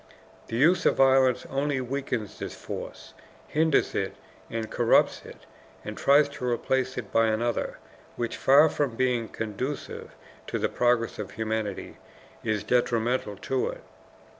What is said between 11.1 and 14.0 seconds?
of humanity, is detrimental to it.